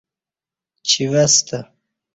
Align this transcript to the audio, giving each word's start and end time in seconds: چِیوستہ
چِیوستہ 0.87 1.59